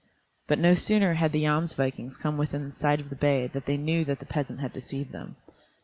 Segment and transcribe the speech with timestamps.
[0.47, 4.03] But no sooner had the Jomsvikings come within sight of the bay than they knew
[4.05, 5.35] that the peasant had deceived them.